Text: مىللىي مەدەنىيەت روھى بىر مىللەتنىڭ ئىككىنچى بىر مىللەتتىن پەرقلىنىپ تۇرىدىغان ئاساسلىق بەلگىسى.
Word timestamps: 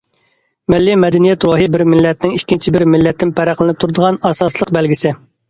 مىللىي 0.73 0.95
مەدەنىيەت 1.03 1.45
روھى 1.47 1.67
بىر 1.75 1.83
مىللەتنىڭ 1.91 2.33
ئىككىنچى 2.39 2.73
بىر 2.77 2.87
مىللەتتىن 2.95 3.35
پەرقلىنىپ 3.43 3.81
تۇرىدىغان 3.85 4.19
ئاساسلىق 4.31 4.75
بەلگىسى. 4.81 5.15